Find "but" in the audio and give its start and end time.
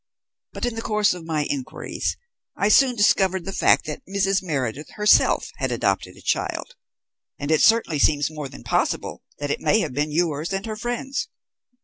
0.53-0.65